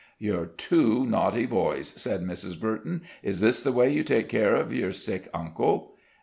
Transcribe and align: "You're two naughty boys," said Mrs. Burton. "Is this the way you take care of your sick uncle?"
"You're 0.17 0.47
two 0.47 1.05
naughty 1.05 1.45
boys," 1.45 1.89
said 1.89 2.21
Mrs. 2.23 2.59
Burton. 2.59 3.03
"Is 3.21 3.39
this 3.39 3.61
the 3.61 3.71
way 3.71 3.93
you 3.93 4.03
take 4.03 4.29
care 4.29 4.55
of 4.55 4.73
your 4.73 4.91
sick 4.91 5.27
uncle?" 5.31 5.95